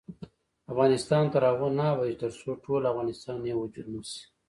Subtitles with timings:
[0.71, 4.21] افغانستان تر هغو نه ابادیږي، ترڅو ټول افغانان یو وجود نشي.